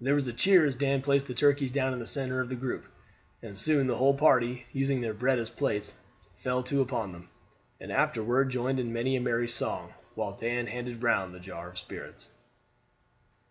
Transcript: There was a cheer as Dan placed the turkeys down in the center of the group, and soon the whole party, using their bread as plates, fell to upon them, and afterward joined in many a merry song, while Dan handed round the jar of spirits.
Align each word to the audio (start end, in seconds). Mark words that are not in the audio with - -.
There 0.00 0.14
was 0.14 0.26
a 0.26 0.32
cheer 0.32 0.64
as 0.64 0.74
Dan 0.74 1.02
placed 1.02 1.26
the 1.26 1.34
turkeys 1.34 1.70
down 1.70 1.92
in 1.92 1.98
the 1.98 2.06
center 2.06 2.40
of 2.40 2.48
the 2.48 2.54
group, 2.56 2.86
and 3.42 3.58
soon 3.58 3.86
the 3.88 3.98
whole 3.98 4.14
party, 4.16 4.64
using 4.72 5.02
their 5.02 5.12
bread 5.12 5.38
as 5.38 5.50
plates, 5.50 5.98
fell 6.34 6.62
to 6.62 6.80
upon 6.80 7.12
them, 7.12 7.28
and 7.78 7.92
afterward 7.92 8.48
joined 8.48 8.80
in 8.80 8.90
many 8.90 9.16
a 9.16 9.20
merry 9.20 9.48
song, 9.50 9.92
while 10.14 10.32
Dan 10.34 10.66
handed 10.68 11.02
round 11.02 11.34
the 11.34 11.40
jar 11.40 11.68
of 11.68 11.78
spirits. 11.78 12.30